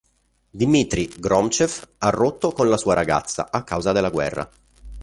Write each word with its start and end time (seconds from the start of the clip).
Dmitrij 0.61 1.13
Gromcev 1.19 1.71
ha 1.99 2.09
rotto 2.09 2.53
con 2.53 2.67
la 2.67 2.77
sua 2.77 2.95
ragazza 2.95 3.51
a 3.51 3.63
causa 3.63 3.91
della 3.91 4.09
guerra. 4.09 4.49